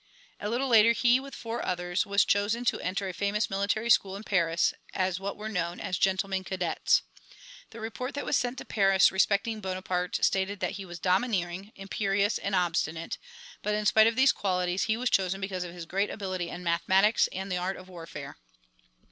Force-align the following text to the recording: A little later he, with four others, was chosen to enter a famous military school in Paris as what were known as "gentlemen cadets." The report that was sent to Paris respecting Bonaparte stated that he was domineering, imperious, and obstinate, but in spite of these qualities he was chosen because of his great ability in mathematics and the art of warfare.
A 0.39 0.49
little 0.49 0.67
later 0.67 0.93
he, 0.93 1.19
with 1.19 1.35
four 1.35 1.63
others, 1.63 2.07
was 2.07 2.25
chosen 2.25 2.65
to 2.65 2.79
enter 2.79 3.07
a 3.07 3.13
famous 3.13 3.51
military 3.51 3.91
school 3.91 4.15
in 4.15 4.23
Paris 4.23 4.73
as 4.95 5.19
what 5.19 5.37
were 5.37 5.47
known 5.47 5.79
as 5.79 5.99
"gentlemen 5.99 6.43
cadets." 6.43 7.03
The 7.69 7.79
report 7.79 8.15
that 8.15 8.25
was 8.25 8.35
sent 8.35 8.57
to 8.57 8.65
Paris 8.65 9.11
respecting 9.11 9.61
Bonaparte 9.61 10.17
stated 10.25 10.59
that 10.59 10.71
he 10.71 10.85
was 10.85 10.97
domineering, 10.97 11.71
imperious, 11.75 12.39
and 12.39 12.55
obstinate, 12.55 13.19
but 13.61 13.75
in 13.75 13.85
spite 13.85 14.07
of 14.07 14.15
these 14.15 14.31
qualities 14.33 14.85
he 14.85 14.97
was 14.97 15.11
chosen 15.11 15.39
because 15.39 15.63
of 15.63 15.71
his 15.71 15.85
great 15.85 16.09
ability 16.09 16.49
in 16.49 16.63
mathematics 16.63 17.29
and 17.31 17.51
the 17.51 17.57
art 17.57 17.77
of 17.77 17.87
warfare. 17.87 18.37